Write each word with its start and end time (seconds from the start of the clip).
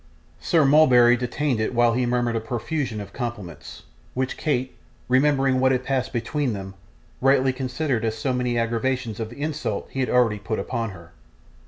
Sir 0.39 0.65
Mulberry 0.65 1.15
detained 1.15 1.59
it 1.59 1.75
while 1.75 1.93
he 1.93 2.07
murmured 2.07 2.35
a 2.35 2.39
profusion 2.39 2.99
of 2.99 3.13
compliments, 3.13 3.83
which 4.15 4.35
Kate, 4.35 4.75
remembering 5.07 5.59
what 5.59 5.71
had 5.71 5.83
passed 5.83 6.11
between 6.11 6.53
them, 6.53 6.73
rightly 7.21 7.53
considered 7.53 8.03
as 8.03 8.17
so 8.17 8.33
many 8.33 8.57
aggravations 8.57 9.19
of 9.19 9.29
the 9.29 9.39
insult 9.39 9.89
he 9.91 9.99
had 9.99 10.09
already 10.09 10.39
put 10.39 10.57
upon 10.57 10.89
her. 10.89 11.11